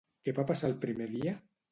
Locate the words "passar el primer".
0.51-1.09